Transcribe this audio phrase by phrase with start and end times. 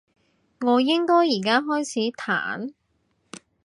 [0.61, 2.73] 我應該而家開始彈？